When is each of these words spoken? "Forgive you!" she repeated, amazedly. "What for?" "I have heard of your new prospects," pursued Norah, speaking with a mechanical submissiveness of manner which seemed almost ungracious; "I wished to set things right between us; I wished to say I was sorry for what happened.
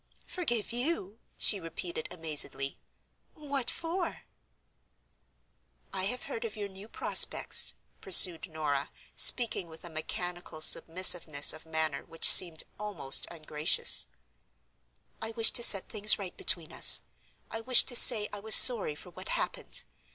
"Forgive 0.25 0.71
you!" 0.73 1.19
she 1.37 1.59
repeated, 1.59 2.07
amazedly. 2.09 2.79
"What 3.35 3.69
for?" 3.69 4.23
"I 5.93 6.05
have 6.05 6.23
heard 6.23 6.43
of 6.43 6.55
your 6.55 6.69
new 6.69 6.87
prospects," 6.87 7.75
pursued 8.01 8.49
Norah, 8.49 8.89
speaking 9.15 9.67
with 9.67 9.83
a 9.85 9.91
mechanical 9.91 10.59
submissiveness 10.59 11.53
of 11.53 11.67
manner 11.67 12.03
which 12.03 12.27
seemed 12.27 12.63
almost 12.79 13.27
ungracious; 13.29 14.07
"I 15.21 15.29
wished 15.37 15.53
to 15.57 15.63
set 15.63 15.87
things 15.87 16.17
right 16.17 16.35
between 16.35 16.73
us; 16.73 17.01
I 17.51 17.61
wished 17.61 17.87
to 17.89 17.95
say 17.95 18.27
I 18.33 18.39
was 18.39 18.55
sorry 18.55 18.95
for 18.95 19.11
what 19.11 19.29
happened. 19.29 19.83